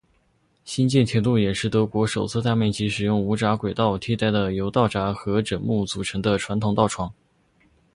[0.65, 7.13] 新建线路也是德国首次大面积使用无砟轨道替代了由道砟和枕木组成的传统道床。